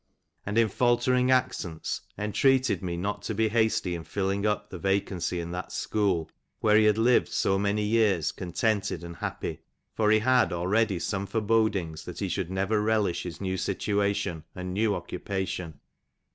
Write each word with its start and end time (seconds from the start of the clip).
And 0.47 0.57
in 0.57 0.67
faltering 0.67 1.29
accents, 1.29 2.01
entreated 2.17 2.81
me 2.81 2.97
not 2.97 3.21
to 3.21 3.35
be 3.35 3.49
too 3.49 3.53
hasty 3.53 3.93
in 3.93 4.03
filling 4.03 4.47
up 4.47 4.71
the 4.71 4.79
vacancy 4.79 5.39
in 5.39 5.51
that 5.51 5.71
school, 5.71 6.31
where 6.59 6.75
he 6.75 6.85
had 6.85 6.97
lived 6.97 7.27
so 7.29 7.59
many 7.59 7.83
years 7.83 8.31
contented 8.31 9.03
and 9.03 9.17
happy: 9.17 9.61
for 9.93 10.09
he 10.09 10.17
had 10.17 10.51
already 10.51 10.97
some 10.97 11.27
forebodings 11.27 12.03
that 12.05 12.17
he 12.17 12.29
should 12.29 12.49
never 12.49 12.81
relish 12.81 13.21
his 13.21 13.39
new 13.39 13.57
situation 13.57 14.43
and 14.55 14.73
new 14.73 14.95
occupation. 14.95 15.75